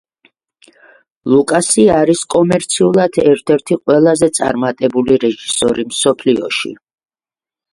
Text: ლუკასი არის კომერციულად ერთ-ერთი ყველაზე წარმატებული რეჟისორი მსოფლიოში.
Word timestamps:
ლუკასი 1.33 1.83
არის 1.97 2.23
კომერციულად 2.35 3.19
ერთ-ერთი 3.25 3.77
ყველაზე 3.83 4.31
წარმატებული 4.39 5.19
რეჟისორი 5.27 5.87
მსოფლიოში. 5.93 6.75